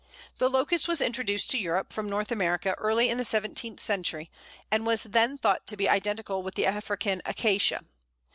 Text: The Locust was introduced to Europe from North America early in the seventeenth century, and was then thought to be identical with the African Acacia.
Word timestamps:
The 0.39 0.49
Locust 0.49 0.87
was 0.87 0.99
introduced 0.99 1.51
to 1.51 1.59
Europe 1.59 1.93
from 1.93 2.09
North 2.09 2.31
America 2.31 2.73
early 2.79 3.07
in 3.09 3.19
the 3.19 3.23
seventeenth 3.23 3.79
century, 3.79 4.31
and 4.71 4.83
was 4.83 5.03
then 5.03 5.37
thought 5.37 5.67
to 5.67 5.77
be 5.77 5.87
identical 5.87 6.41
with 6.41 6.55
the 6.55 6.65
African 6.65 7.21
Acacia. 7.23 7.85